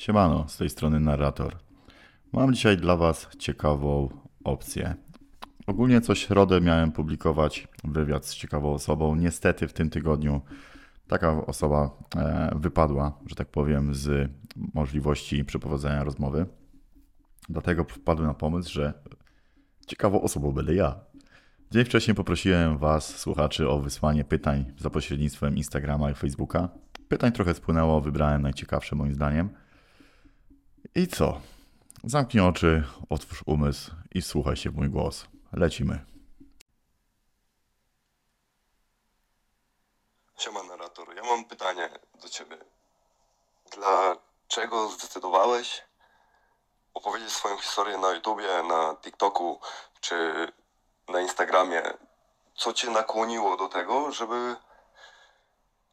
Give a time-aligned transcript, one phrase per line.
[0.00, 1.56] Siemano, z tej strony narrator.
[2.32, 4.08] Mam dzisiaj dla Was ciekawą
[4.44, 4.94] opcję.
[5.66, 9.14] Ogólnie co środę miałem publikować wywiad z ciekawą osobą.
[9.14, 10.40] Niestety w tym tygodniu
[11.08, 14.30] taka osoba e, wypadła, że tak powiem, z
[14.74, 16.46] możliwości przeprowadzenia rozmowy.
[17.48, 18.92] Dlatego wpadłem na pomysł, że
[19.86, 21.00] ciekawą osobą będę ja.
[21.70, 26.68] Dzień wcześniej poprosiłem Was, słuchaczy, o wysłanie pytań za pośrednictwem Instagrama i Facebooka.
[27.08, 29.50] Pytań trochę spłynęło, wybrałem najciekawsze moim zdaniem.
[30.94, 31.40] I co?
[32.04, 35.26] Zamknij oczy, otwórz umysł i słuchaj się w mój głos.
[35.52, 36.04] Lecimy.
[40.38, 41.90] Siema narrator, ja mam pytanie
[42.22, 42.58] do ciebie.
[43.70, 45.84] Dlaczego zdecydowałeś
[46.94, 49.60] opowiedzieć swoją historię na YouTubie, na TikToku
[50.00, 50.52] czy
[51.08, 51.82] na Instagramie?
[52.54, 54.56] Co cię nakłoniło do tego, żeby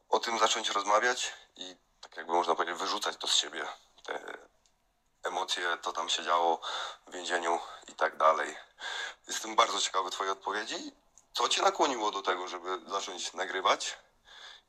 [0.10, 3.66] o tym zacząć rozmawiać i tak jakby można powiedzieć wyrzucać to z siebie,
[4.06, 4.47] te
[5.28, 6.60] emocje, co tam się działo
[7.08, 8.58] w więzieniu i tak dalej.
[9.28, 10.92] Jestem bardzo ciekawy twojej odpowiedzi.
[11.34, 13.98] Co cię nakłoniło do tego, żeby zacząć nagrywać?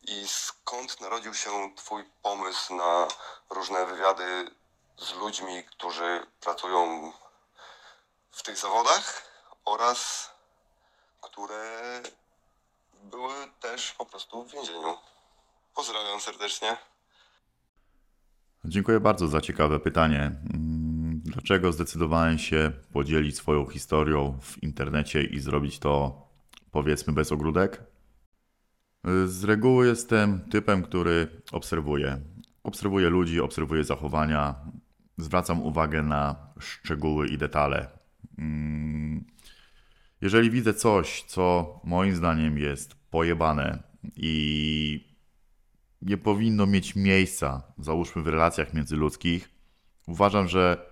[0.02, 3.08] I skąd narodził się Twój pomysł na
[3.50, 4.50] różne wywiady
[4.98, 7.12] z ludźmi, którzy pracują
[8.30, 9.22] w tych zawodach
[9.64, 10.30] oraz
[11.20, 12.02] które
[12.92, 14.98] były też po prostu w więzieniu?
[15.74, 16.77] Pozdrawiam serdecznie.
[18.64, 20.33] Dziękuję bardzo za ciekawe pytanie.
[21.14, 26.23] Dlaczego zdecydowałem się podzielić swoją historią w internecie i zrobić to
[26.70, 27.83] powiedzmy bez ogródek?
[29.27, 32.20] Z reguły jestem typem, który obserwuje.
[32.62, 34.55] Obserwuję ludzi, obserwuję zachowania,
[35.17, 37.89] zwracam uwagę na szczegóły i detale.
[40.20, 43.83] Jeżeli widzę coś, co moim zdaniem jest pojebane
[44.17, 45.08] i
[46.02, 49.50] nie powinno mieć miejsca, załóżmy w relacjach międzyludzkich,
[50.06, 50.90] uważam, że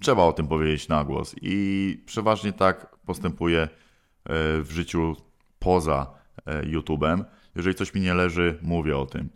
[0.00, 3.68] trzeba o tym powiedzieć na głos i przeważnie tak postępuję e,
[4.62, 5.16] w życiu
[5.58, 6.14] poza
[6.46, 7.24] e, YouTube'em.
[7.56, 9.30] Jeżeli coś mi nie leży, mówię o tym.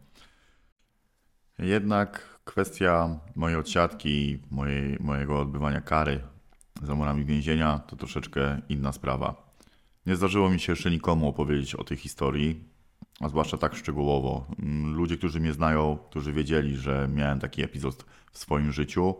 [1.58, 6.20] Jednak kwestia mojej odsiadki, mojej, mojego odbywania kary
[6.82, 9.54] za murami więzienia to troszeczkę inna sprawa.
[10.06, 12.73] Nie zdarzyło mi się jeszcze nikomu opowiedzieć o tej historii,
[13.20, 14.46] a zwłaszcza tak szczegółowo.
[14.58, 19.14] Mm, Ludzie, którzy mnie znają, którzy wiedzieli, że miałem taki epizod w swoim życiu,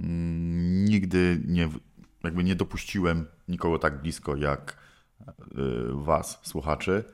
[0.00, 1.68] mm, nigdy nie,
[2.24, 4.76] jakby nie dopuściłem nikogo tak blisko jak
[5.28, 5.54] y,
[5.92, 7.04] Was, słuchaczy.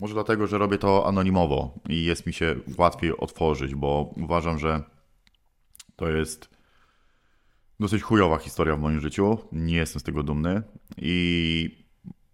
[0.00, 4.82] Może dlatego, że robię to anonimowo i jest mi się łatwiej otworzyć, bo uważam, że
[5.96, 6.48] to jest
[7.80, 9.38] dosyć chujowa historia w moim życiu.
[9.52, 10.62] Nie jestem z tego dumny
[10.96, 11.83] i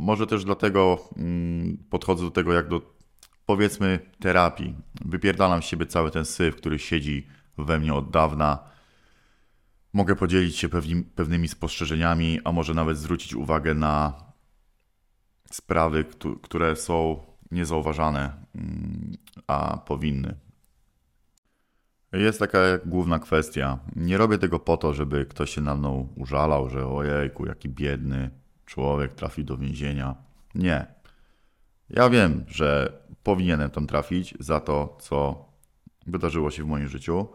[0.00, 2.94] może też dlatego mm, podchodzę do tego jak do
[3.46, 4.74] powiedzmy terapii.
[5.04, 7.26] Wypierdalam z siebie cały ten syf, który siedzi
[7.58, 8.58] we mnie od dawna.
[9.92, 14.14] Mogę podzielić się pewni, pewnymi spostrzeżeniami, a może nawet zwrócić uwagę na
[15.50, 20.34] sprawy, któ- które są niezauważane, mm, a powinny.
[22.12, 23.78] Jest taka główna kwestia.
[23.96, 28.30] Nie robię tego po to, żeby ktoś się na mną użalał, że ojejku, jaki biedny
[28.70, 30.14] człowiek trafi do więzienia.
[30.54, 30.86] Nie.
[31.90, 32.92] Ja wiem, że
[33.22, 35.44] powinienem tam trafić za to, co
[36.06, 37.28] wydarzyło się w moim życiu.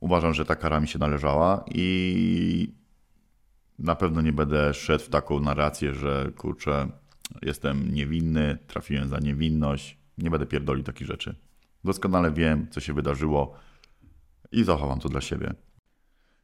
[0.00, 2.74] Uważam, że ta kara mi się należała i
[3.78, 6.88] na pewno nie będę szedł w taką narrację, że kurczę,
[7.42, 9.98] jestem niewinny, trafiłem za niewinność.
[10.18, 11.34] Nie będę pierdolił takich rzeczy.
[11.84, 13.54] Doskonale wiem, co się wydarzyło
[14.52, 15.54] i zachowam to dla siebie.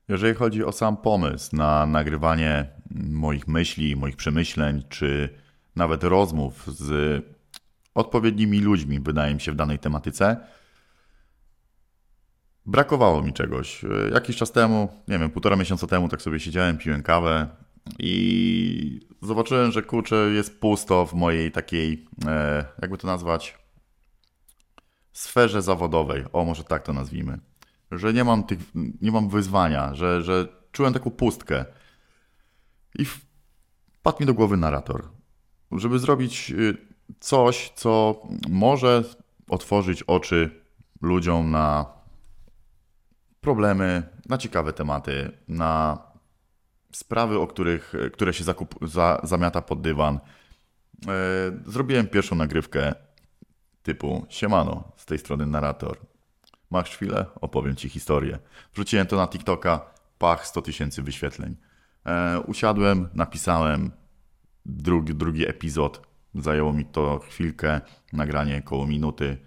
[0.09, 2.67] Jeżeli chodzi o sam pomysł na nagrywanie
[3.11, 5.29] moich myśli, moich przemyśleń, czy
[5.77, 7.23] nawet rozmów z
[7.95, 10.37] odpowiednimi ludźmi, wydaje mi się, w danej tematyce,
[12.67, 13.85] brakowało mi czegoś.
[14.13, 17.49] Jakiś czas temu, nie wiem, półtora miesiąca temu, tak sobie siedziałem, piłem kawę
[17.99, 23.59] i zobaczyłem, że kurczę, jest pusto w mojej takiej, e, jakby to nazwać,
[25.13, 26.25] sferze zawodowej.
[26.33, 27.39] O, może tak to nazwijmy
[27.91, 28.59] że nie mam tych,
[29.01, 31.65] nie mam wyzwania, że, że czułem taką pustkę.
[32.99, 35.09] I wpadł mi do głowy narrator,
[35.73, 36.77] żeby zrobić y,
[37.21, 39.05] coś, co może
[39.49, 40.51] otworzyć oczy
[41.03, 41.87] ludziom na
[43.41, 45.99] problemy, na ciekawe tematy, na
[46.93, 50.15] sprawy, o których, które się zakup, za, zamiata pod dywan.
[50.17, 50.21] E,
[51.67, 52.95] Zrobiłem pierwszą nagrywkę
[53.83, 56.10] typu Siemano, z tej strony narrator.
[56.71, 57.27] Masz chwilę?
[57.41, 58.39] Opowiem Ci historię.
[58.75, 59.81] Wrzuciłem to na TikToka,
[60.19, 61.57] pach, 100 tysięcy wyświetleń.
[62.07, 63.91] E, usiadłem, napisałem
[64.67, 66.03] drugi, drugi epizod.
[66.35, 67.81] Zajęło mi to chwilkę,
[68.13, 69.39] nagranie koło minuty.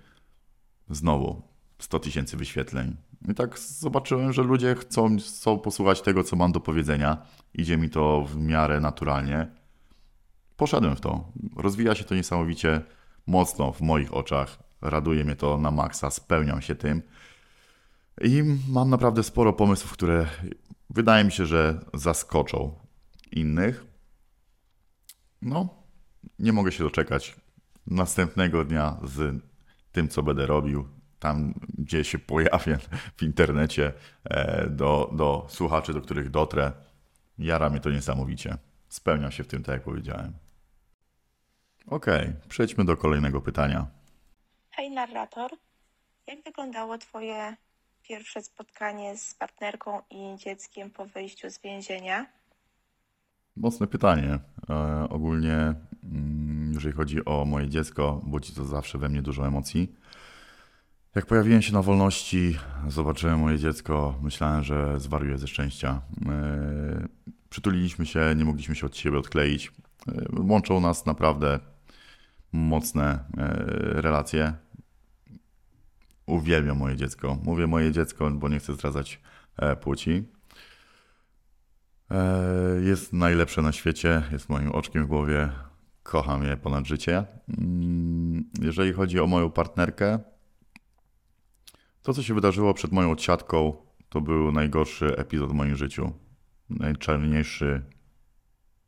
[0.89, 1.41] Znowu
[1.79, 2.95] 100 tysięcy wyświetleń.
[3.29, 7.17] I tak zobaczyłem, że ludzie chcą, chcą posłuchać tego, co mam do powiedzenia.
[7.53, 9.47] Idzie mi to w miarę naturalnie.
[10.57, 11.31] Poszedłem w to.
[11.55, 12.81] Rozwija się to niesamowicie
[13.27, 14.62] mocno w moich oczach.
[14.83, 17.01] Raduje mnie to na maksa, spełniam się tym.
[18.21, 20.27] I mam naprawdę sporo pomysłów, które
[20.89, 22.75] wydaje mi się, że zaskoczą
[23.31, 23.85] innych.
[25.41, 25.69] No,
[26.39, 27.35] nie mogę się doczekać
[27.87, 29.43] następnego dnia z
[29.91, 30.87] tym, co będę robił,
[31.19, 32.77] tam gdzie się pojawię
[33.17, 33.93] w internecie,
[34.23, 36.71] e, do, do słuchaczy, do których dotrę.
[37.39, 38.57] Jara mnie to niesamowicie.
[38.89, 40.33] Spełniam się w tym, tak jak powiedziałem.
[41.87, 43.87] Okay, przejdźmy do kolejnego pytania.
[44.75, 45.51] Hej narrator,
[46.27, 47.55] jak wyglądało Twoje
[48.03, 52.25] pierwsze spotkanie z partnerką i dzieckiem po wyjściu z więzienia?
[53.55, 54.39] Mocne pytanie.
[54.69, 55.73] E, ogólnie,
[56.03, 59.95] mm, jeżeli chodzi o moje dziecko, budzi to zawsze we mnie dużo emocji.
[61.15, 66.01] Jak pojawiłem się na wolności, zobaczyłem moje dziecko, myślałem, że zwariuję ze szczęścia.
[66.25, 67.07] E,
[67.49, 69.71] przytuliliśmy się, nie mogliśmy się od siebie odkleić.
[70.07, 71.59] E, łączą nas naprawdę
[72.51, 74.62] mocne e, relacje.
[76.25, 77.37] Uwielbiam moje dziecko.
[77.43, 79.21] Mówię moje dziecko, bo nie chcę zdradzać
[79.81, 80.23] płci.
[82.81, 85.49] Jest najlepsze na świecie, jest moim oczkiem w głowie.
[86.03, 87.25] Kocham je ponad życie.
[87.57, 90.19] Mm, jeżeli chodzi o moją partnerkę,
[92.01, 93.73] to, co się wydarzyło przed moją odsiadką,
[94.09, 96.13] to był najgorszy epizod w moim życiu.
[96.69, 97.81] Najczarniejszy.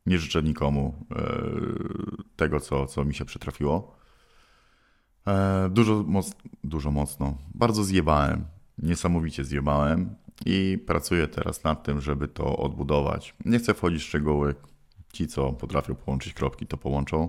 [0.06, 1.42] Nie życzę nikomu e,
[2.36, 3.95] tego, co, co mi się przytrafiło.
[5.26, 6.34] E, dużo, moc,
[6.64, 7.36] dużo mocno.
[7.54, 8.44] Bardzo zjebałem.
[8.78, 10.14] Niesamowicie zjebałem
[10.46, 13.34] i pracuję teraz nad tym, żeby to odbudować.
[13.44, 14.54] Nie chcę wchodzić w szczegóły.
[15.12, 17.28] Ci, co potrafią połączyć kropki, to połączą.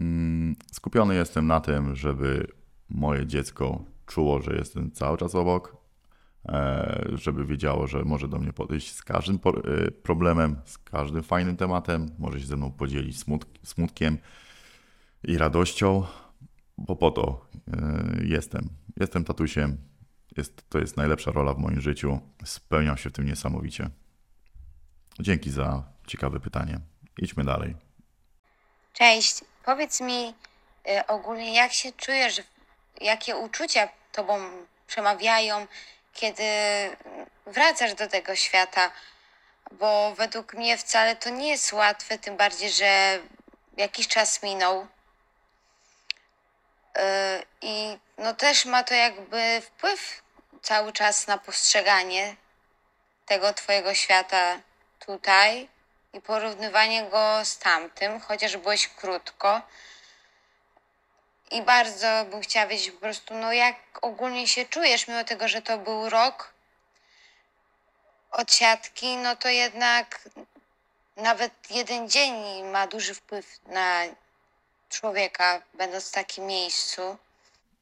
[0.00, 2.46] Mm, skupiony jestem na tym, żeby
[2.88, 5.76] moje dziecko czuło, że jestem cały czas obok,
[6.48, 11.56] e, żeby wiedziało, że może do mnie podejść z każdym e, problemem, z każdym fajnym
[11.56, 13.24] tematem, może się ze mną podzielić
[13.62, 14.18] smutkiem
[15.24, 16.04] i radością,
[16.80, 18.68] bo po to e, jestem.
[19.00, 19.78] Jestem tatusiem.
[20.36, 22.20] Jest, to jest najlepsza rola w moim życiu.
[22.44, 23.90] Spełniam się w tym niesamowicie.
[25.20, 26.80] Dzięki za ciekawe pytanie.
[27.18, 27.76] Idźmy dalej.
[28.92, 29.44] Cześć.
[29.64, 30.34] Powiedz mi
[31.08, 32.42] ogólnie, jak się czujesz,
[33.00, 34.38] jakie uczucia tobą
[34.86, 35.66] przemawiają,
[36.12, 36.42] kiedy
[37.46, 38.90] wracasz do tego świata,
[39.72, 43.18] bo według mnie wcale to nie jest łatwe, tym bardziej, że
[43.76, 44.86] jakiś czas minął.
[46.96, 47.02] Yy,
[47.60, 50.22] I no też ma to jakby wpływ
[50.62, 52.36] cały czas na postrzeganie
[53.26, 54.60] tego Twojego świata
[55.06, 55.68] tutaj
[56.12, 59.62] i porównywanie go z tamtym, chociaż byłeś krótko.
[61.50, 65.62] I bardzo bym chciała wiedzieć po prostu, no jak ogólnie się czujesz, mimo tego, że
[65.62, 66.52] to był rok
[68.30, 70.20] od siatki, no to jednak
[71.16, 74.02] nawet jeden dzień ma duży wpływ na
[74.90, 77.02] człowieka, będąc w takim miejscu.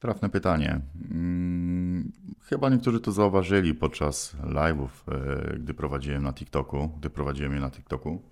[0.00, 0.80] Trafne pytanie.
[1.08, 2.12] Hmm,
[2.44, 7.70] chyba niektórzy to zauważyli podczas live'ów, e, gdy prowadziłem na TikToku, gdy prowadziłem je na
[7.70, 8.22] TikToku.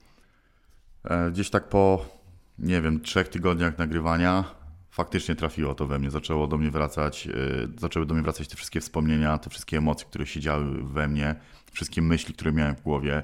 [1.05, 2.07] E, gdzieś tak po,
[2.59, 4.45] nie wiem, trzech tygodniach nagrywania
[4.97, 8.57] faktycznie trafiło to we mnie, zaczęło do mnie wracać, yy, zaczęły do mnie wracać te
[8.57, 11.35] wszystkie wspomnienia, te wszystkie emocje, które siedziały we mnie,
[11.73, 13.23] wszystkie myśli, które miałem w głowie,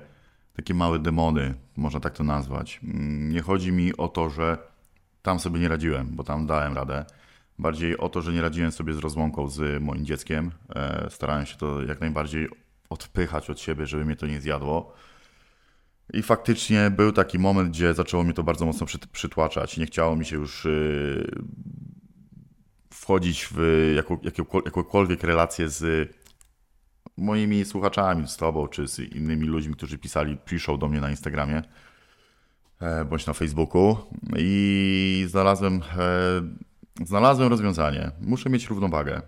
[0.57, 2.81] takie małe demony, można tak to nazwać.
[2.83, 4.59] Yy, nie chodzi mi o to, że
[5.23, 7.05] tam sobie nie radziłem, bo tam dałem radę.
[7.59, 10.51] Bardziej o to, że nie radziłem sobie z rozłąką z moim dzieckiem.
[11.05, 12.49] Yy, starałem się to jak najbardziej
[12.91, 14.95] odpychać od siebie, żeby mnie to nie zjadło.
[16.13, 19.77] I faktycznie był taki moment, gdzie zaczęło mnie to bardzo mocno przytłaczać.
[19.77, 21.43] Nie chciało mi się już y,
[22.91, 23.93] wchodzić w
[24.65, 26.11] jakąkolwiek relację z
[27.17, 31.57] moimi słuchaczami, z tobą, czy z innymi ludźmi, którzy pisali, piszą do mnie na Instagramie
[31.57, 31.63] e,
[33.11, 33.97] bądź na Facebooku.
[34.39, 38.11] I znalazłem, e, znalazłem rozwiązanie.
[38.21, 39.23] Muszę mieć równowagę.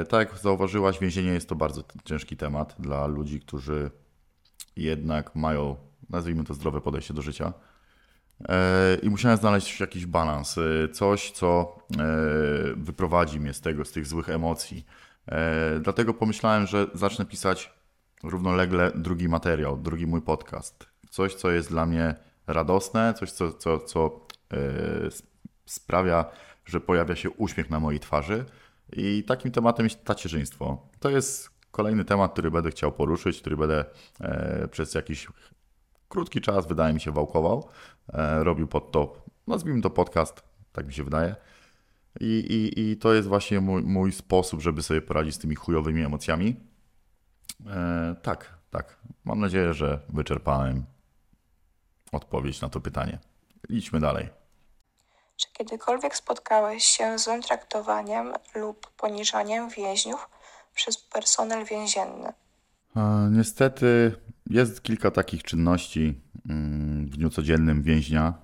[0.00, 3.90] E, tak jak zauważyłaś, więzienie jest to bardzo ciężki temat dla ludzi, którzy
[4.76, 5.76] jednak mają
[6.10, 7.52] nazwijmy to zdrowe podejście do życia.
[8.48, 12.06] E, I musiałem znaleźć jakiś balans, e, coś, co e,
[12.76, 14.86] wyprowadzi mnie z tego, z tych złych emocji.
[15.80, 17.72] Dlatego pomyślałem, że zacznę pisać
[18.22, 20.86] równolegle drugi materiał, drugi mój podcast.
[21.10, 22.14] Coś, co jest dla mnie
[22.52, 24.26] radosne, coś, co, co, co
[25.66, 26.24] sprawia,
[26.64, 28.44] że pojawia się uśmiech na mojej twarzy.
[28.92, 30.88] I takim tematem jest tacierzyństwo.
[31.00, 33.84] To jest kolejny temat, który będę chciał poruszyć, który będę
[34.70, 35.28] przez jakiś
[36.10, 37.68] krótki czas, wydaje mi się, wałkował.
[38.12, 40.42] E, robił pod to, nazwijmy to podcast,
[40.72, 41.36] tak mi się wydaje.
[42.20, 46.02] I, i, i to jest właśnie mój, mój sposób, żeby sobie poradzić z tymi chujowymi
[46.02, 46.56] emocjami.
[47.66, 49.00] E, tak, tak.
[49.24, 50.84] Mam nadzieję, że wyczerpałem
[52.12, 53.18] odpowiedź na to pytanie.
[53.68, 54.28] Idźmy dalej.
[55.36, 60.28] Czy kiedykolwiek spotkałeś się z złym traktowaniem lub poniżaniem więźniów
[60.74, 62.32] przez personel więzienny?
[62.96, 64.12] E, Niestety
[64.50, 68.34] jest kilka takich czynności mm, w dniu codziennym więźnia,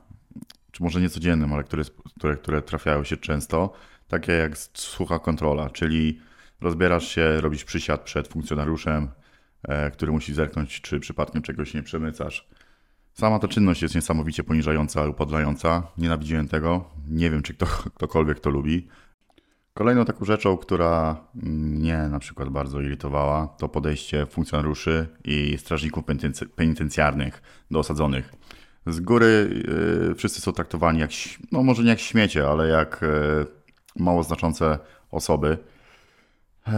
[0.72, 1.82] czy może nie codziennym, ale które,
[2.16, 3.72] które, które trafiają się często,
[4.08, 6.20] takie jak sucha kontrola, czyli
[6.60, 9.10] rozbierasz się, robisz przysiad przed funkcjonariuszem,
[9.62, 12.48] e, który musi zerknąć, czy przypadkiem czegoś nie przemycasz.
[13.18, 15.82] Sama ta czynność jest niesamowicie poniżająca lub podlająca.
[15.98, 16.84] Nienawidziłem tego.
[17.08, 18.88] Nie wiem, czy kto, ktokolwiek to lubi.
[19.74, 26.48] Kolejną taką rzeczą, która mnie na przykład bardzo irytowała, to podejście funkcjonariuszy i strażników penitenc-
[26.48, 28.32] penitencjarnych do osadzonych.
[28.86, 29.62] Z góry
[30.08, 31.10] yy, wszyscy są traktowani jak,
[31.52, 33.46] no może nie jak śmiecie, ale jak yy,
[34.04, 34.78] mało znaczące
[35.10, 35.58] osoby.
[36.66, 36.72] Yy,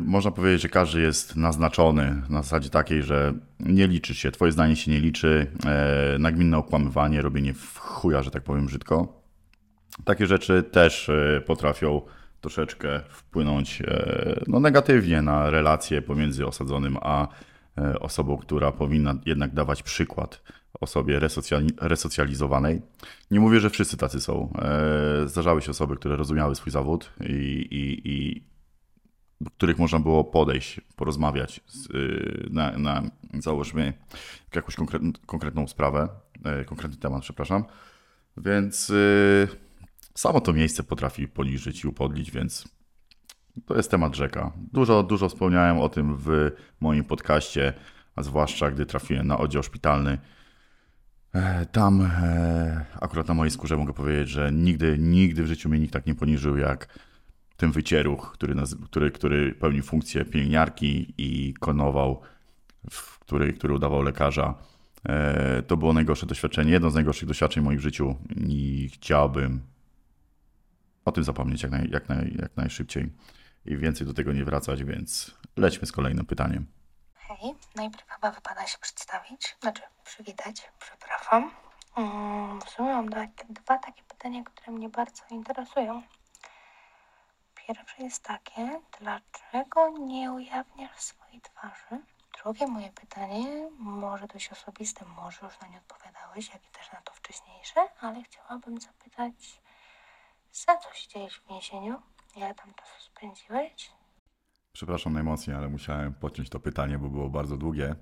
[0.00, 4.76] można powiedzieć, że każdy jest naznaczony na zasadzie takiej, że nie liczy się, twoje zdanie
[4.76, 5.46] się nie liczy,
[6.12, 9.22] yy, nagminne okłamywanie, robienie w chuja, że tak powiem brzydko.
[10.04, 12.00] Takie rzeczy też e, potrafią
[12.40, 17.28] troszeczkę wpłynąć e, no, negatywnie na relacje pomiędzy osadzonym a
[17.78, 20.42] e, osobą, która powinna jednak dawać przykład
[20.80, 22.82] osobie resocjali- resocjalizowanej.
[23.30, 24.52] Nie mówię, że wszyscy tacy są.
[25.24, 27.32] E, Zdarzały się osoby, które rozumiały swój zawód i,
[27.70, 28.42] i, i
[29.40, 33.02] do których można było podejść, porozmawiać z, y, na, na
[33.38, 33.92] załóżmy
[34.54, 36.08] jakąś konkretną, konkretną sprawę,
[36.44, 37.64] e, konkretny temat, przepraszam.
[38.36, 39.48] Więc y,
[40.14, 42.68] samo to miejsce potrafi poniżyć i upodlić, więc
[43.66, 44.52] to jest temat rzeka.
[44.72, 47.72] Dużo, dużo wspomniałem o tym w moim podcaście,
[48.16, 50.18] a zwłaszcza gdy trafiłem na oddział szpitalny.
[51.32, 55.80] E, Tam, e, akurat na mojej skórze mogę powiedzieć, że nigdy, nigdy w życiu mnie
[55.80, 56.98] nikt tak nie poniżył jak
[57.58, 62.20] ten wycieruch, który, który, który pełnił funkcję pielęgniarki i konował,
[63.20, 64.54] który, który udawał lekarza.
[65.08, 69.60] E, To było najgorsze doświadczenie, jedno z najgorszych doświadczeń w moim życiu i chciałbym
[71.04, 73.12] o tym zapomnieć jak, naj, jak, naj, jak najszybciej
[73.66, 76.66] i więcej do tego nie wracać, więc lećmy z kolejnym pytaniem.
[77.14, 81.50] Hej, najpierw chyba wypada się przedstawić, znaczy przywitać, przepraszam.
[81.96, 83.06] Mm, W sumie mam
[83.50, 86.02] dwa takie pytania, które mnie bardzo interesują.
[87.68, 92.02] Pierwsze jest takie, dlaczego nie ujawniasz swojej twarzy?
[92.42, 97.00] Drugie moje pytanie, może dość osobiste, może już na nie odpowiadałeś, jak i też na
[97.00, 99.60] to wcześniejsze, ale chciałabym zapytać,
[100.52, 102.02] za co siedziałeś w więzieniu?
[102.36, 103.90] Ile tam czasu spędziłeś?
[104.72, 107.94] Przepraszam najmocniej, ale musiałem podciąć to pytanie, bo było bardzo długie.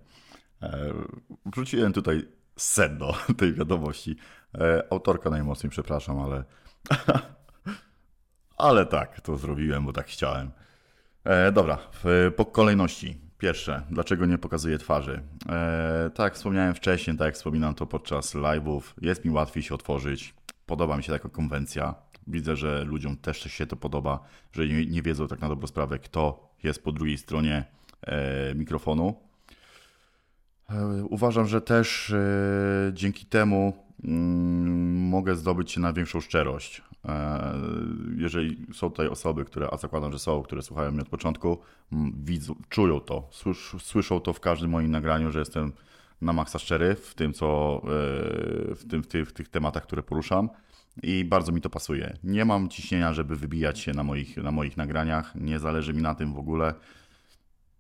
[0.62, 0.78] E,
[1.46, 4.16] Wrzuciłem tutaj sedno tej wiadomości.
[4.54, 6.44] E, Autorka najmocniej, przepraszam, ale.
[8.57, 10.51] ale tak, to zrobiłem, bo tak chciałem.
[11.25, 13.27] E, dobra, w, po kolejności.
[13.39, 15.23] Pierwsze, dlaczego nie pokazuję twarzy?
[15.49, 20.35] E, tak wspomniałem wcześniej, tak jak wspominam to podczas live'ów, jest mi łatwiej się otworzyć.
[20.67, 21.95] Podoba mi się taka konwencja.
[22.27, 24.21] Widzę, że ludziom też się to podoba,
[24.53, 27.65] że nie, nie wiedzą tak na dobrą sprawę, kto jest po drugiej stronie
[28.03, 29.15] e, mikrofonu.
[30.71, 33.73] E, Uważam, że też e, dzięki temu
[34.05, 36.83] mm, mogę zdobyć się na większą szczerość.
[37.07, 37.53] E,
[38.17, 41.59] Jeżeli są tutaj osoby, które, a zakładam, że są, które słuchają mnie od początku,
[42.15, 45.73] widzą, czują to, słysz, słyszą to w każdym moim nagraniu, że jestem
[46.21, 47.89] na maksa szczery w tym, co, e,
[48.75, 50.49] w, tym, w, tych, w tych tematach, które poruszam.
[51.03, 52.17] I bardzo mi to pasuje.
[52.25, 55.35] Nie mam ciśnienia, żeby wybijać się na moich, na moich nagraniach.
[55.35, 56.75] Nie zależy mi na tym w ogóle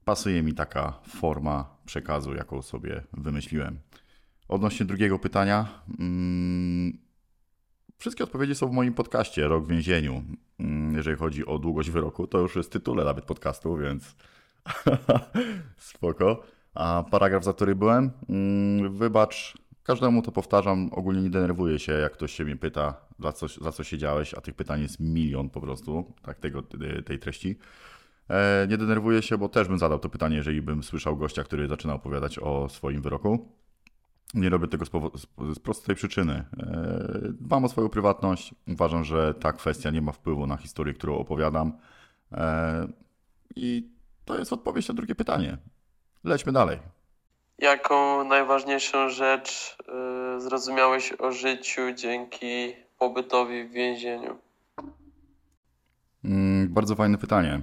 [0.04, 3.78] pasuje mi taka forma przekazu, jaką sobie wymyśliłem.
[4.48, 6.98] Odnośnie drugiego pytania, mm,
[7.98, 10.22] wszystkie odpowiedzi są w moim podcaście Rok w więzieniu.
[10.60, 14.16] Mm, Jeżeli chodzi o długość wyroku, to już jest tytule nawet podcastu, więc
[15.78, 16.42] spoko.
[16.74, 22.12] A paragraf, za który byłem, mm, wybacz, każdemu to powtarzam, ogólnie nie denerwuję się, jak
[22.12, 25.60] ktoś się mnie pyta, za co, za co siedziałeś, a tych pytań jest milion po
[25.60, 26.62] prostu, tak, tego,
[27.06, 27.58] tej treści.
[28.30, 31.68] E, Nie denerwuję się, bo też bym zadał to pytanie, jeżeli bym słyszał gościa, który
[31.68, 33.52] zaczyna opowiadać o swoim wyroku.
[34.34, 34.90] Nie robię tego z,
[35.54, 36.44] z- prostej przyczyny.
[36.58, 38.54] E, Dbam o swoją prywatność.
[38.68, 41.72] Uważam, że ta kwestia nie ma wpływu na historię, którą opowiadam.
[42.32, 42.86] E,
[43.56, 43.88] I
[44.24, 45.58] to jest odpowiedź na drugie pytanie.
[46.24, 46.78] Lećmy dalej.
[47.58, 49.76] Jaką najważniejszą rzecz
[50.36, 54.36] y, zrozumiałeś o życiu dzięki pobytowi w więzieniu?
[56.24, 57.60] Mm, Bardzo fajne pytanie.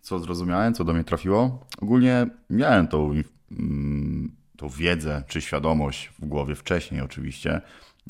[0.00, 1.66] Co zrozumiałem, co do mnie trafiło?
[1.82, 3.12] Ogólnie miałem tą,
[3.50, 7.60] mm, tą wiedzę czy świadomość w głowie wcześniej, oczywiście,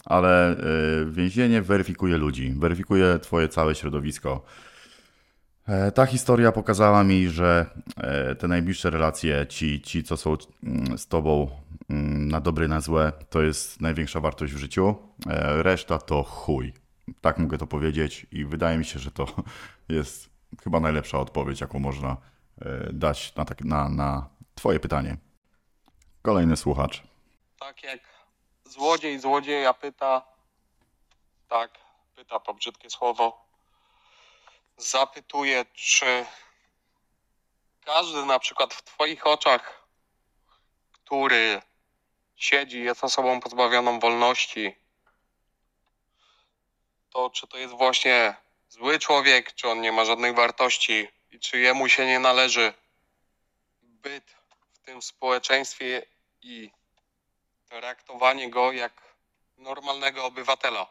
[0.05, 0.57] ale
[1.03, 4.45] y, więzienie weryfikuje ludzi, weryfikuje twoje całe środowisko.
[5.69, 10.99] E, Ta historia pokazała mi, że e, te najbliższe relacje, ci, ci co są mm,
[10.99, 11.51] z tobą
[11.91, 14.95] mm, na dobre, na złe, to jest największa wartość w życiu.
[15.27, 16.73] E, Reszta to chuj.
[17.21, 19.27] Tak mogę to powiedzieć i wydaje mi się, że to
[19.89, 20.31] jest
[20.63, 22.17] chyba najlepsza odpowiedź, jaką można
[22.61, 25.17] e, dać na, tak, na, na twoje pytanie.
[26.27, 27.03] Kolejny słuchacz.
[27.59, 28.01] tak jak
[28.65, 30.23] złodziej złodzieja pyta,
[31.49, 31.79] tak,
[32.17, 33.45] pyta to brzydkie słowo,
[34.77, 36.27] zapytuje, czy
[37.85, 39.87] każdy na przykład w Twoich oczach,
[40.93, 41.63] który
[42.37, 44.77] siedzi, jest osobą pozbawioną wolności,
[47.11, 48.35] to czy to jest właśnie
[48.69, 52.73] zły człowiek, czy on nie ma żadnych wartości i czy jemu się nie należy
[53.83, 54.37] byt
[54.73, 56.16] w tym społeczeństwie
[56.47, 56.71] i
[57.69, 58.93] traktowanie go jak
[59.59, 60.87] normalnego obywatela.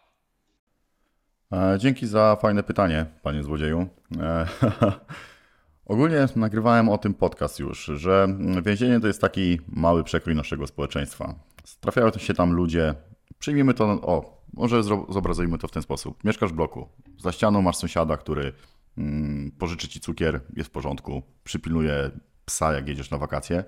[1.51, 3.87] E, Dzięki za fajne pytanie, panie złodzieju.
[4.21, 4.47] E,
[5.85, 8.27] Ogólnie nagrywałem o tym podcast już, że
[8.61, 11.35] więzienie to jest taki mały przekrój naszego społeczeństwa.
[11.79, 12.95] Trafiają się tam ludzie,
[13.39, 16.23] przyjmijmy to, o, może zobrazujmy to w ten sposób.
[16.23, 18.53] Mieszkasz w bloku, za ścianą masz sąsiada, który
[18.97, 22.11] mm, pożyczy ci cukier, jest w porządku, przypilnuje
[22.45, 23.63] psa, jak jedziesz na wakacje.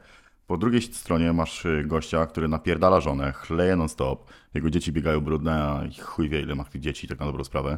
[0.47, 5.63] Po drugiej stronie masz y, gościa, który napierdala żonę, chleje non-stop, jego dzieci biegają brudne,
[5.63, 7.77] a chuj wie ile ma tych dzieci, tak na dobrą sprawę.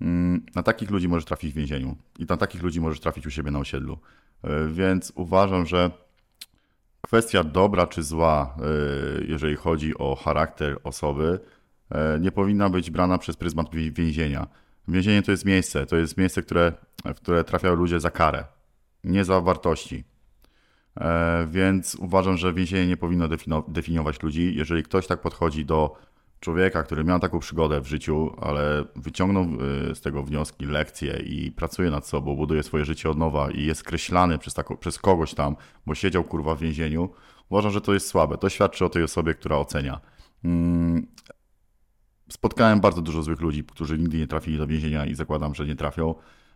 [0.00, 3.30] Mm, Na takich ludzi możesz trafić w więzieniu i na takich ludzi możesz trafić u
[3.30, 3.98] siebie na osiedlu.
[4.44, 5.90] Y, Więc uważam, że
[7.00, 8.56] kwestia dobra czy zła,
[9.20, 11.40] y, jeżeli chodzi o charakter osoby,
[12.20, 14.46] nie powinna być brana przez pryzmat więzienia.
[14.88, 16.72] Więzienie to jest miejsce, to jest miejsce, które,
[17.04, 18.44] w które trafiają ludzie za karę,
[19.04, 20.04] nie za wartości.
[20.96, 23.28] E, Więc uważam, że więzienie nie powinno
[23.68, 24.54] definiować ludzi.
[24.56, 25.96] Jeżeli ktoś tak podchodzi do
[26.40, 29.44] człowieka, który miał taką przygodę w życiu, ale wyciągnął
[29.90, 33.64] y, z tego wnioski, lekcje i pracuje nad sobą, buduje swoje życie od nowa i
[33.64, 35.56] jest skreślany przez, tako, przez kogoś tam,
[35.86, 37.10] bo siedział kurwa w więzieniu,
[37.48, 38.38] uważam, że to jest słabe.
[38.38, 40.00] To świadczy o tej osobie, która ocenia.
[40.44, 41.06] Mm,
[42.30, 45.76] Spotkałem bardzo dużo złych ludzi, którzy nigdy nie trafili do więzienia i zakładam, że nie
[45.76, 46.14] trafią.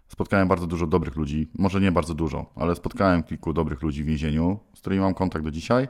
[0.09, 4.07] Spotkałem bardzo dużo dobrych ludzi, może nie bardzo dużo, ale spotkałem kilku dobrych ludzi w
[4.07, 5.89] więzieniu, z którymi mam kontakt do dzisiaj.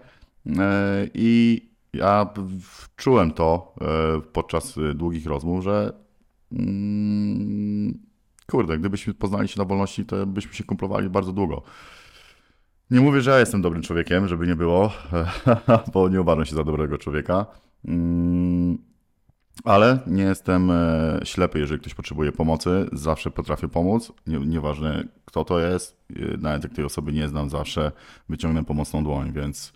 [0.58, 2.34] E, I ja
[2.96, 5.92] czułem to e, podczas e, długich rozmów, że
[6.52, 7.98] mm,
[8.46, 11.62] kurde, gdybyśmy poznali się na wolności, to byśmy się kumplowali bardzo długo.
[12.90, 14.92] Nie mówię, że ja jestem dobrym człowiekiem, żeby nie było,
[15.92, 17.46] bo nie uważam się za dobrego człowieka.
[19.66, 24.12] Ale nie jestem e, ślepy, jeżeli ktoś potrzebuje pomocy, zawsze potrafię pomóc.
[24.26, 27.92] Nie, nieważne kto to jest, e, nawet jak tej osoby nie znam, zawsze
[28.28, 29.72] wyciągnę pomocną dłoń, więc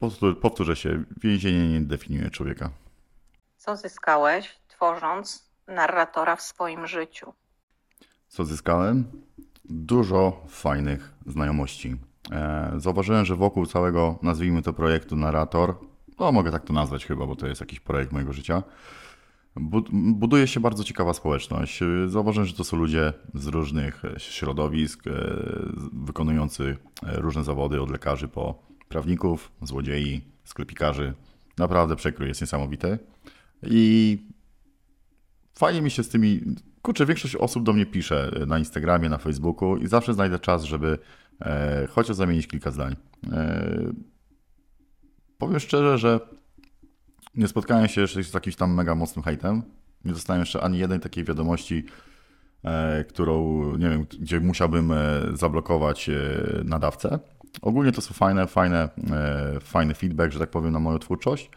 [0.00, 2.70] powtór- powtórzę się, więzienie nie definiuje człowieka.
[3.56, 7.32] Co zyskałeś, tworząc narratora w swoim życiu?
[8.28, 9.04] Co zyskałem?
[9.64, 11.96] Dużo fajnych znajomości.
[12.32, 15.74] E, Zauważyłem, że wokół całego, nazwijmy to projektu Narrator,
[16.20, 18.62] no mogę tak to nazwać chyba, bo to jest jakiś projekt mojego życia,
[19.56, 21.80] bud- buduje się bardzo ciekawa społeczność.
[22.06, 25.10] Zauważyłem, że to są ludzie z różnych środowisk, e,
[25.92, 31.14] wykonujący e, różne zawody, od lekarzy po prawników, złodziei, sklepikarzy.
[31.58, 32.98] Naprawdę przekrój jest niesamowity.
[33.62, 34.18] I
[35.54, 36.40] fajnie mi się z tymi.
[36.82, 40.64] Kurczę, większość osób do mnie pisze e, na Instagramie, na Facebooku i zawsze znajdę czas,
[40.64, 40.98] żeby
[41.90, 42.96] chociaż zamienić kilka zdań.
[45.42, 46.20] Powiem szczerze, że
[47.34, 49.62] nie spotkałem się jeszcze z jakimś tam mega mocnym hejtem.
[50.04, 51.84] Nie dostałem jeszcze ani jednej takiej wiadomości,
[52.64, 54.96] e, którą, nie wiem, gdzie musiałbym e,
[55.32, 56.14] zablokować e,
[56.64, 57.18] nadawcę.
[57.62, 61.50] Ogólnie to są fajne, fajne, e, fajny feedback, że tak powiem, na moją twórczość.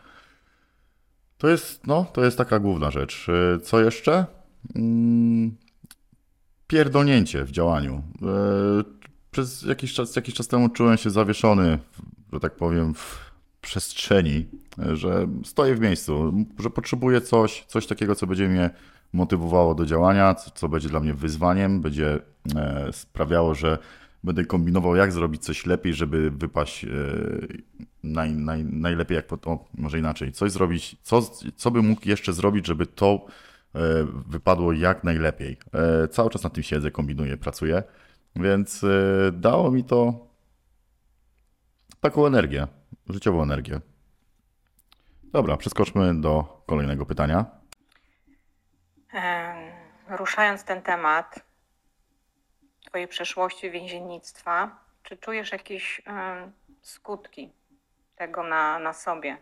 [1.38, 3.28] To jest, no, to jest taka główna rzecz.
[3.56, 4.26] E, Co jeszcze?
[4.76, 5.56] Mm,
[6.68, 8.04] Pierdolnięcie w działaniu.
[8.22, 8.84] E,
[9.32, 11.80] Przez jakiś czas, jakiś czas temu czułem się zawieszony,
[12.34, 13.25] że tak powiem, w
[13.66, 14.46] przestrzeni,
[14.94, 18.70] że stoję w miejscu, że potrzebuję coś, coś takiego, co będzie mnie
[19.14, 22.20] motywowało do działania, co, co będzie dla mnie wyzwaniem, będzie
[22.56, 23.78] e, sprawiało, że
[24.24, 26.90] będę kombinował, jak zrobić coś lepiej, żeby wypaść e,
[28.04, 31.22] naj, naj, najlepiej, jak po to, może inaczej, coś zrobić, co,
[31.56, 33.26] co bym mógł jeszcze zrobić, żeby to
[33.76, 33.80] e,
[34.28, 35.58] wypadło jak najlepiej.
[36.12, 37.84] Cały czas nad tym siedzę, kombinuję, pracuję,
[38.36, 38.86] więc
[39.34, 40.28] dało mi to
[42.02, 42.68] taką energię,
[43.10, 43.82] życiową energię.
[45.24, 47.46] Dobra, przeskoczmy do kolejnego pytania.
[50.08, 51.46] Ruszając ten temat
[52.86, 56.02] Twojej przeszłości więziennictwa, czy czujesz jakieś
[56.82, 57.52] skutki
[58.16, 59.38] tego na, na sobie?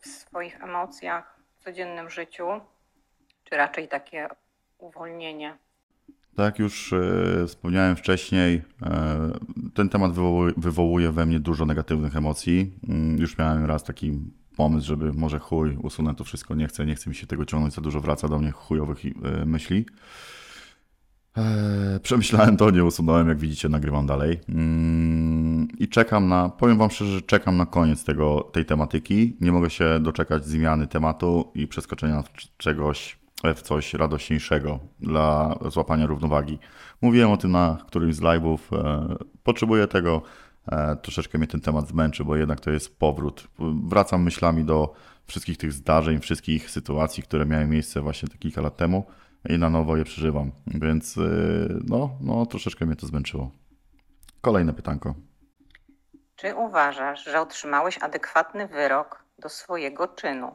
[0.00, 2.60] w swoich emocjach, w codziennym życiu,
[3.44, 4.28] czy raczej takie
[4.78, 5.58] uwolnienie?
[6.36, 9.30] Tak jak już e, wspomniałem wcześniej, e,
[9.74, 10.12] ten temat
[10.56, 12.72] wywołuje, we mnie dużo negatywnych emocji.
[12.88, 14.18] Mm, Już miałem raz taki
[14.56, 17.74] pomysł, żeby może chuj, usunę to wszystko, nie chcę, nie chcę mi się tego ciągnąć,
[17.74, 19.86] za dużo wraca do mnie chujowych e, myśli.
[22.02, 24.40] Przemyślałem to, nie usunąłem, jak widzicie, nagrywam dalej.
[24.48, 29.36] Mm, I czekam na, powiem Wam szczerze, że czekam na koniec tego, tej tematyki.
[29.40, 32.24] Nie mogę się doczekać zmiany tematu i przeskoczenia
[32.56, 33.18] czegoś,
[33.56, 36.58] w coś radośniejszego dla złapania równowagi.
[37.02, 38.58] Mówiłem o tym na którymś z live'ów.
[38.72, 40.22] e, Potrzebuję tego.
[40.72, 43.48] E, Troszeczkę mnie ten temat zmęczy, bo jednak to jest powrót.
[43.88, 44.94] Wracam myślami do
[45.26, 49.04] wszystkich tych zdarzeń, wszystkich sytuacji, które miały miejsce właśnie te kilka lat temu
[49.48, 50.52] i na nowo je przeżywam.
[50.66, 53.50] Więc yy, no, no troszeczkę mnie to zmęczyło.
[54.40, 55.14] Kolejne pytanko.
[56.36, 60.54] Czy uważasz, że otrzymałeś adekwatny wyrok do swojego czynu?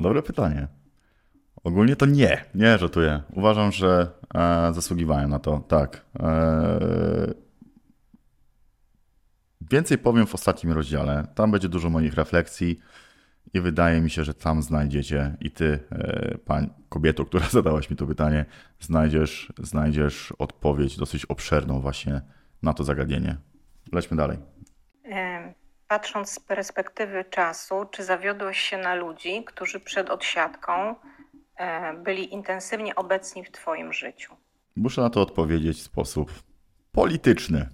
[0.00, 0.68] Dobre pytanie.
[1.64, 3.22] Ogólnie to nie, nie żartuję.
[3.32, 6.04] Uważam, że e, zasługiwałem na to, tak.
[6.20, 7.34] E,
[9.70, 11.26] więcej powiem w ostatnim rozdziale.
[11.34, 12.80] Tam będzie dużo moich refleksji
[13.54, 17.96] i wydaje mi się, że tam znajdziecie i ty, e, pań, kobieto, która zadałaś mi
[17.96, 18.44] to pytanie,
[18.80, 22.20] znajdziesz, znajdziesz odpowiedź dosyć obszerną właśnie
[22.62, 23.36] na to zagadnienie.
[23.92, 24.38] Lećmy dalej.
[25.94, 30.94] Patrząc z perspektywy czasu, czy zawiodłeś się na ludzi, którzy przed odsiadką
[31.56, 34.34] e, byli intensywnie obecni w Twoim życiu?
[34.76, 36.32] Muszę na to odpowiedzieć w sposób
[36.92, 37.68] polityczny.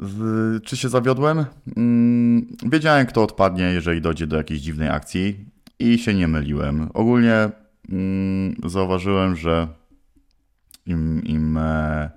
[0.00, 1.44] Z, czy się zawiodłem?
[1.76, 5.46] Mm, wiedziałem, kto odpadnie, jeżeli dojdzie do jakiejś dziwnej akcji
[5.78, 6.90] i się nie myliłem.
[6.94, 7.50] Ogólnie
[7.88, 9.68] mm, zauważyłem, że
[10.86, 12.10] im, im e,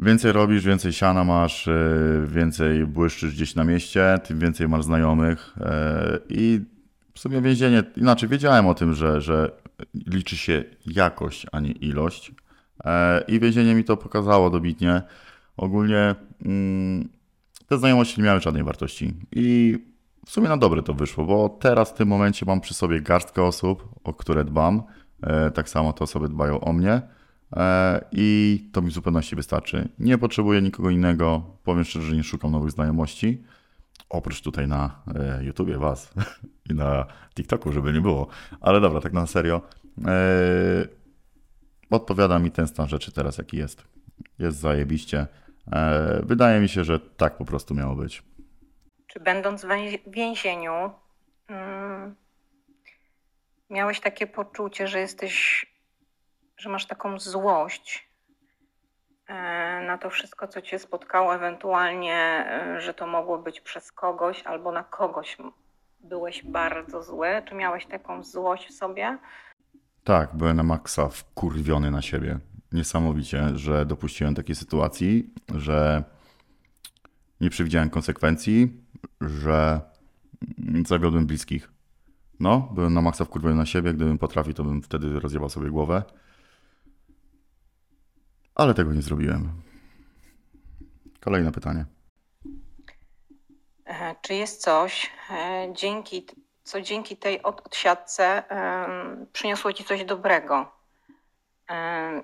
[0.00, 1.80] więcej robisz, więcej siana masz, e,
[2.26, 6.60] więcej błyszczysz gdzieś na mieście, tym więcej masz znajomych e, i
[7.14, 9.50] w sumie więzienie, inaczej wiedziałem o tym, że, że
[10.06, 12.32] liczy się jakość, a nie ilość.
[12.84, 15.02] E, I więzienie mi to pokazało dobitnie.
[15.56, 17.08] Ogólnie mm,
[17.66, 19.14] te znajomości nie miały żadnej wartości.
[19.32, 19.78] I
[20.26, 23.42] w sumie na dobre to wyszło, bo teraz w tym momencie mam przy sobie garstkę
[23.42, 24.82] osób, o które dbam.
[25.54, 27.02] Tak samo te osoby dbają o mnie.
[27.56, 29.88] E, I to mi w zupełności wystarczy.
[29.98, 31.42] Nie potrzebuję nikogo innego.
[31.64, 33.44] Powiem szczerze, że nie szukam nowych znajomości.
[34.08, 36.14] Oprócz tutaj na e, YouTubie was
[36.70, 38.26] i na TikToku, żeby nie było.
[38.60, 39.62] Ale dobra, tak na serio.
[40.06, 40.12] E,
[41.90, 43.84] odpowiada mi ten stan rzeczy teraz, jaki jest.
[44.38, 45.26] Jest zajebiście.
[46.22, 48.22] Wydaje mi się, że tak po prostu miało być.
[49.06, 50.90] Czy będąc w więzi- więzieniu,
[51.48, 52.14] mm,
[53.70, 55.66] miałeś takie poczucie, że jesteś,
[56.58, 58.08] że masz taką złość
[59.26, 59.34] e,
[59.86, 64.72] na to wszystko, co cię spotkało, ewentualnie, e, że to mogło być przez kogoś albo
[64.72, 65.36] na kogoś
[66.00, 67.28] byłeś bardzo zły?
[67.48, 69.18] Czy miałeś taką złość w sobie?
[70.04, 72.38] Tak, byłem na maksa wkurwiony na siebie.
[72.72, 76.04] Niesamowicie, że dopuściłem takiej sytuacji, że
[77.40, 78.84] nie przewidziałem konsekwencji,
[79.20, 79.80] że
[80.86, 81.70] zawiodłem bliskich.
[82.40, 83.94] No, byłem na maksa wkurwiony na siebie.
[83.94, 86.02] Gdybym potrafił, to bym wtedy rozjebał sobie głowę.
[88.58, 89.50] Ale tego nie zrobiłem.
[91.20, 91.84] Kolejne pytanie.
[93.86, 96.26] E, Czy jest coś, e, dzięki,
[96.62, 98.42] co dzięki tej od- odsiadce
[99.32, 100.72] przyniosło ci coś dobrego?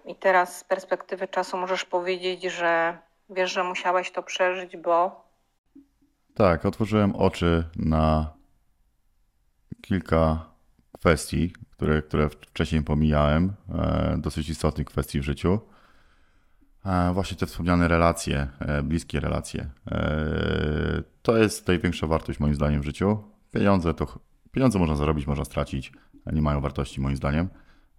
[0.07, 2.99] I teraz z perspektywy czasu możesz powiedzieć, że
[3.31, 5.25] wiesz, że musiałeś to przeżyć, bo
[6.35, 8.35] Tak, otworzyłem oczy na
[9.83, 10.45] kilka
[10.99, 15.61] kwestii, które, które wcześniej pomijałem, e, dosyć istotnych kwestii w życiu.
[17.15, 19.71] Właśnie te wspomniane relacje, e, bliskie relacje.
[19.91, 23.19] E, To jest największa wartość moim zdaniem w życiu.
[23.51, 24.19] Pieniądze to
[24.53, 25.93] pieniądze można zarobić, można stracić,
[26.33, 27.49] nie mają wartości moim zdaniem.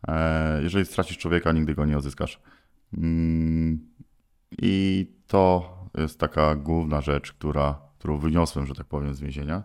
[0.08, 2.40] E, Jeżeli stracisz człowieka, nigdy go nie odzyskasz.
[2.98, 3.94] Mm,
[4.62, 9.64] I to jest taka główna rzecz, która, którą wyniosłem, że tak powiem, z więzienia.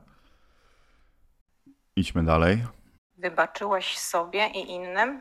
[1.96, 2.64] Idźmy dalej.
[3.18, 5.20] wybaczyłeś sobie i innym?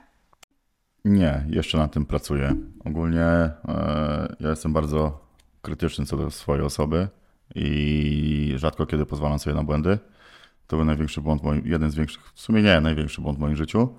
[1.06, 2.56] Nie, jeszcze nad tym pracuję.
[2.86, 5.26] Ogólnie e, ja jestem bardzo
[5.62, 7.08] krytyczny co do swojej osoby
[7.56, 10.00] i rzadko kiedy pozwalam sobie na błędy.
[10.68, 13.90] To był największy błąd, jeden z większych, w sumie nie, największy błąd w moim życiu.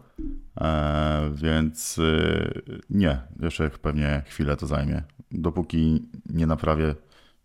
[0.61, 2.51] E, więc e,
[2.91, 5.03] nie, jeszcze pewnie chwilę to zajmie.
[5.33, 6.95] Dopóki nie naprawię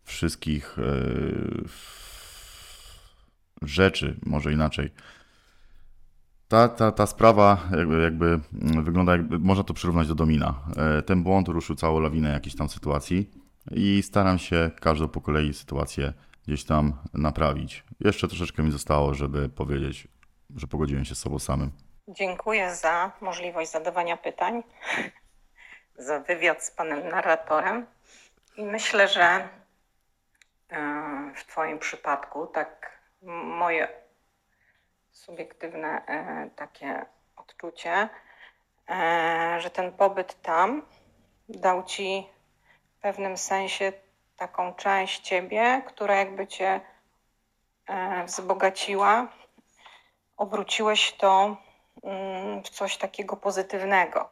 [0.04, 0.84] wszystkich e,
[3.62, 4.90] rzeczy, może inaczej.
[6.48, 10.54] Ta, ta, ta sprawa jakby, jakby mm, wygląda, jakby, można to przyrównać do domina.
[10.78, 13.30] E, Ten błąd ruszył całą lawinę jakichś tam sytuacji
[13.72, 16.14] i staram się każdą po kolei sytuację
[16.48, 17.84] gdzieś tam naprawić.
[18.00, 20.08] Jeszcze troszeczkę mi zostało, żeby powiedzieć,
[20.56, 21.72] że pogodziłem się z sobą samym.
[22.08, 24.64] Dziękuję za możliwość zadawania pytań,
[25.98, 27.86] za wywiad z panem narratorem.
[28.58, 29.50] I myślę, że
[30.70, 33.00] e, w Twoim przypadku, tak
[33.58, 34.05] moje
[35.16, 38.10] subiektywne e, takie odczucie,
[38.90, 40.82] e, że ten pobyt tam
[41.50, 42.30] dał Ci
[42.98, 43.94] w pewnym sensie
[44.38, 46.82] taką część Ciebie, która jakby Cię
[47.88, 49.28] e, wzbogaciła,
[50.38, 51.58] obróciłeś to
[52.04, 54.30] mm, w coś takiego pozytywnego.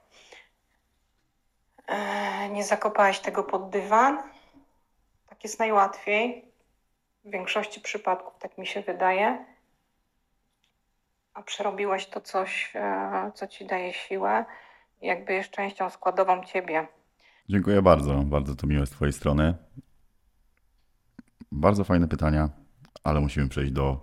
[2.49, 4.23] Nie zakopałeś tego pod dywan.
[5.29, 6.51] Tak jest najłatwiej.
[7.25, 9.52] W większości przypadków tak mi się wydaje.
[11.33, 14.45] A przerobiłeś to coś, e, co ci daje siłę,
[15.01, 16.87] jakby jest częścią składową ciebie.
[17.49, 19.53] Dziękuję bardzo, bardzo to miłe z Twojej strony.
[21.51, 22.49] Bardzo fajne pytania,
[23.03, 23.97] ale musimy przejść do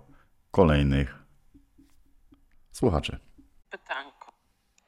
[0.51, 1.15] kolejnych
[2.71, 3.19] słuchaczy.
[3.69, 4.31] Pytanko.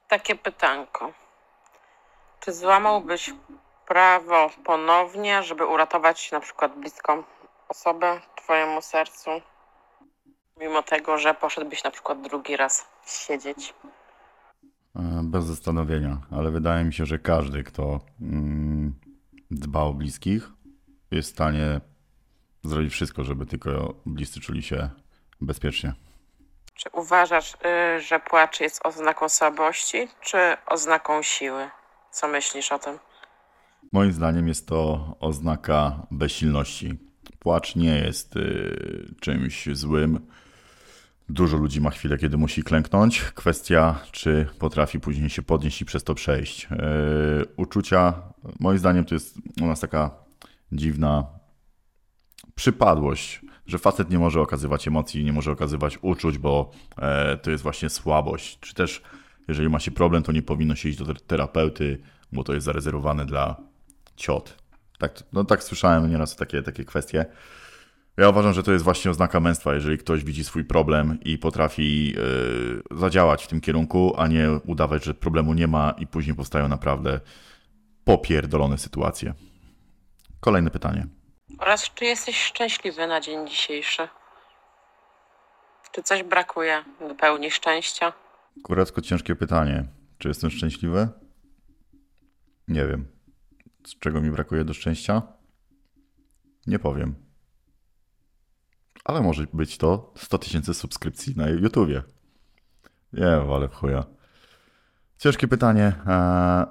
[0.08, 1.12] Takie pytanko.
[2.40, 3.32] Czy złamałbyś
[3.86, 7.22] prawo ponownie, żeby uratować na przykład bliską
[7.68, 9.30] osobę twojemu sercu,
[10.60, 13.74] mimo tego, że poszedłbyś na przykład drugi raz siedzieć?
[14.96, 18.94] E, Bez zastanowienia, ale wydaje mi się, że każdy, kto mm,
[19.50, 20.48] dba o bliskich,
[21.10, 21.80] jest w stanie
[22.64, 24.90] zrobić wszystko, żeby tylko bliscy czuli się
[25.40, 25.92] bezpiecznie.
[26.74, 31.68] Czy uważasz, y, że płacz jest oznaką słabości, czy oznaką siły?
[32.10, 32.98] Co myślisz o tym?
[33.92, 36.98] Moim zdaniem jest to oznaka bezsilności.
[37.38, 40.26] Płacz nie jest y, czymś złym.
[41.28, 43.20] Dużo ludzi ma chwilę, kiedy musi klęknąć.
[43.20, 46.64] Kwestia, czy potrafi później się podnieść i przez to przejść.
[46.64, 46.66] Y,
[47.56, 48.22] uczucia,
[48.60, 50.10] moim zdaniem, to jest u nas taka
[50.72, 51.26] dziwna
[52.54, 57.62] przypadłość, że facet nie może okazywać emocji, nie może okazywać uczuć, bo e, to jest
[57.62, 58.58] właśnie słabość.
[58.60, 59.02] Czy też,
[59.48, 61.98] jeżeli ma się problem, to nie powinno się iść do terapeuty,
[62.32, 63.56] bo to jest zarezerwowane dla
[64.16, 64.56] ciot.
[64.98, 67.26] Tak, no tak słyszałem nieraz takie, takie kwestie.
[68.16, 72.14] Ja uważam, że to jest właśnie oznaka męstwa, jeżeli ktoś widzi swój problem i potrafi
[72.92, 76.68] e, zadziałać w tym kierunku, a nie udawać, że problemu nie ma i później powstają
[76.68, 77.20] naprawdę
[78.04, 79.34] popierdolone sytuacje.
[80.40, 81.06] Kolejne pytanie.
[81.58, 84.08] Oraz czy jesteś szczęśliwy na dzień dzisiejszy?
[85.92, 88.12] Czy coś brakuje do pełni szczęścia?
[88.62, 89.84] Kuracko ciężkie pytanie.
[90.18, 91.08] Czy jestem szczęśliwy?
[92.68, 93.06] Nie wiem.
[93.86, 95.22] Z czego mi brakuje do szczęścia?
[96.66, 97.23] Nie powiem.
[99.04, 102.02] Ale może być to 100 tysięcy subskrypcji na YouTubie.
[103.12, 104.04] Nie wiem, ale w chuja.
[105.18, 105.92] Ciężkie pytanie.
[106.06, 106.66] eee,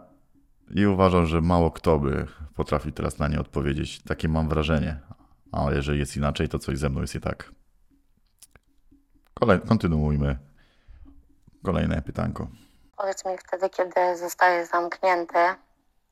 [0.76, 4.04] I uważam, że mało kto by potrafił teraz na nie odpowiedzieć.
[4.04, 5.00] Takie mam wrażenie.
[5.52, 7.52] Ale jeżeli jest inaczej, to coś ze mną jest nie tak.
[9.34, 10.38] Kolej, kontynuujmy.
[11.64, 12.48] Kolejne pytanko.
[12.98, 15.40] Powiedz mi wtedy, kiedy zostajesz zamknięty,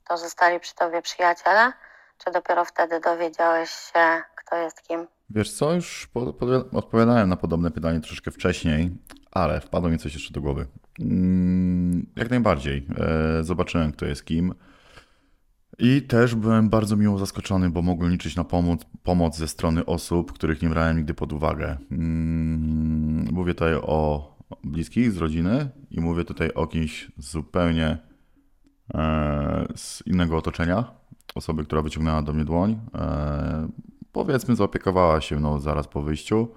[0.08, 1.74] to zostali przy tobie przyjaciele?
[2.18, 5.08] Czy dopiero wtedy dowiedziałeś się, kto jest kim?
[5.36, 8.92] Wiesz co, już po, po, odpowiadałem na podobne pytanie troszeczkę wcześniej,
[9.32, 10.66] ale wpadło mi coś jeszcze do głowy.
[11.00, 12.86] Mm, jak najbardziej.
[12.98, 14.54] E, zobaczyłem, kto jest kim.
[15.80, 20.32] I też byłem bardzo miło zaskoczony, bo mogłem liczyć na pomoc, pomoc ze strony osób,
[20.34, 21.78] których nie brałem nigdy pod uwagę.
[21.92, 24.32] Mm, mówię tutaj o
[24.64, 27.98] bliskich z rodziny i mówię tutaj o kimś zupełnie
[28.94, 30.92] e, z innego otoczenia.
[31.36, 32.80] Osoby, która wyciągnęła do mnie dłoń.
[34.12, 36.48] Powiedzmy, zaopiekowała się mną zaraz po wyjściu.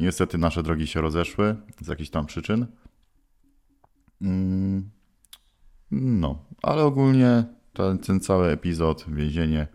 [0.00, 2.66] Niestety nasze drogi się rozeszły z jakichś tam przyczyn.
[4.22, 4.90] Mm,
[5.90, 9.66] No, ale ogólnie ten, ten cały epizod, więzienie,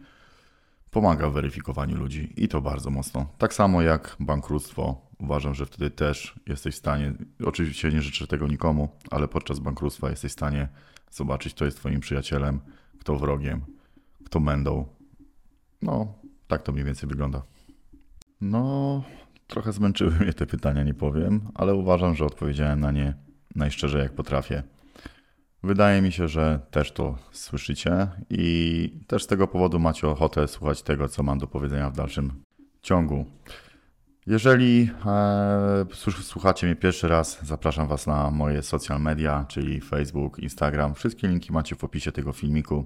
[0.92, 3.26] pomaga w weryfikowaniu ludzi i to bardzo mocno.
[3.38, 5.02] Tak samo jak bankructwo.
[5.20, 7.14] Uważam, że wtedy też jesteś w stanie,
[7.46, 10.68] oczywiście nie życzę tego nikomu, ale podczas bankructwa jesteś w stanie
[11.12, 12.60] zobaczyć, kto jest twoim przyjacielem,
[13.00, 13.62] kto wrogiem,
[14.26, 14.86] kto mędą.
[15.82, 16.14] No,
[16.54, 17.42] tak to mniej więcej wygląda.
[18.42, 19.04] No,
[19.48, 23.14] trochę zmęczyły mnie te pytania, nie powiem, ale uważam, że odpowiedziałem na nie
[23.56, 24.64] najszczerzej jak potrafię.
[25.64, 30.82] Wydaje mi się, że też to słyszycie i też z tego powodu macie ochotę słuchać
[30.82, 32.44] tego, co mam do powiedzenia w dalszym
[32.82, 33.26] ciągu.
[34.28, 40.40] Jeżeli e, słuch- słuchacie mnie pierwszy raz, zapraszam Was na moje social media, czyli Facebook,
[40.40, 40.96] Instagram.
[40.96, 42.86] Wszystkie linki macie w opisie tego filmiku.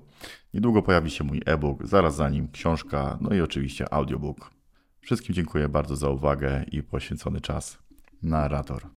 [0.54, 4.52] Niedługo pojawi się mój e-book, zaraz za nim książka, no i oczywiście audiobook.
[5.02, 7.78] Wszystkim dziękuję bardzo za uwagę i poświęcony czas.
[8.24, 8.82] Narrator.